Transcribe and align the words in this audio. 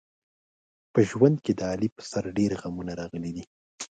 په 0.93 0.99
ژوند 1.09 1.35
کې 1.43 1.51
د 1.59 1.61
علي 1.71 1.89
په 1.95 2.01
سر 2.11 2.23
ډېر 2.37 2.51
غمونه 2.61 2.93
راغلي 3.01 3.31
دي. 3.35 3.43